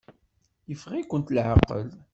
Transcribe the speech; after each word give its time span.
Yeffeɣ-ikent 0.69 1.33
leɛqel? 1.35 1.89